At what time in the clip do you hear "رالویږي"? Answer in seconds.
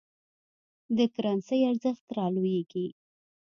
2.17-2.87